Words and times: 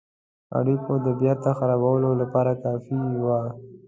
اړېکو 0.59 0.93
د 1.05 1.07
بیرته 1.21 1.49
خرابېدلو 1.57 2.11
لپاره 2.21 2.51
کافي 2.63 2.99
وه. 3.25 3.41